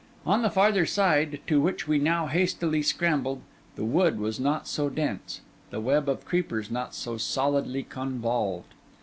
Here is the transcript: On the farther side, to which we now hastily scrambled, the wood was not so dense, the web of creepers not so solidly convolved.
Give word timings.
On 0.25 0.41
the 0.41 0.49
farther 0.49 0.87
side, 0.87 1.41
to 1.45 1.61
which 1.61 1.87
we 1.87 1.99
now 1.99 2.25
hastily 2.25 2.81
scrambled, 2.81 3.41
the 3.75 3.85
wood 3.85 4.17
was 4.19 4.39
not 4.39 4.67
so 4.67 4.89
dense, 4.89 5.41
the 5.69 5.79
web 5.79 6.09
of 6.09 6.25
creepers 6.25 6.71
not 6.71 6.95
so 6.95 7.17
solidly 7.17 7.83
convolved. 7.83 8.73